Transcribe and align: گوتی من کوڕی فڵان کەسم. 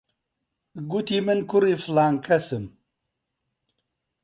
گوتی 0.89 1.17
من 1.25 1.39
کوڕی 1.49 1.75
فڵان 1.83 2.13
کەسم. 2.25 2.63